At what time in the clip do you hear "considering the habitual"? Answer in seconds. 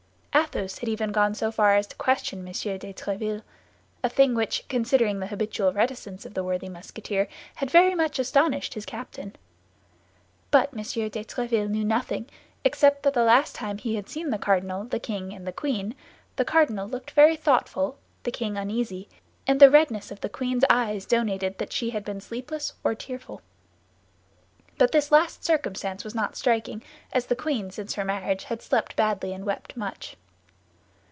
4.69-5.73